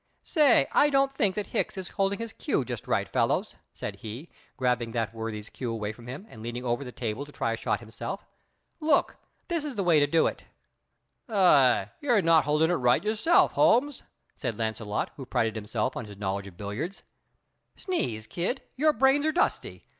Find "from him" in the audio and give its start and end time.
5.93-6.25